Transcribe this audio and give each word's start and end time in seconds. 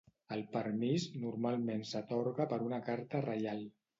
El 0.35 0.39
permís 0.53 1.03
normalment 1.25 1.85
s'atorga 1.91 2.49
per 2.55 2.61
una 2.71 2.83
carta 2.91 3.25
reial. 3.29 3.65